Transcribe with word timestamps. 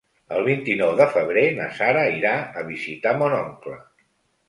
El 0.37 0.45
vint-i-nou 0.45 0.93
de 1.01 1.07
febrer 1.17 1.45
na 1.59 1.69
Sara 1.81 2.07
irà 2.17 2.35
a 2.63 2.67
visitar 2.73 3.17
mon 3.23 3.41
oncle. 3.45 3.83